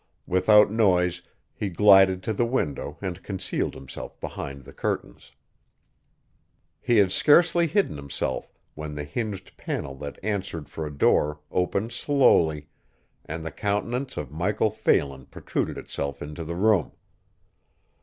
[0.25, 1.21] Without noise
[1.53, 5.33] he glided to the window and concealed himself behind the curtains.
[6.81, 11.91] He had scarcely hidden himself when the hinged panel that answered for a door opened
[11.91, 12.65] slowly
[13.25, 16.93] and the countenance of Michael Phelan protruded itself into the room.